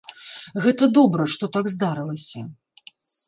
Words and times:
Гэта 0.63 0.87
добра, 0.97 1.27
што 1.35 1.49
так 1.57 1.65
здарылася. 1.75 2.41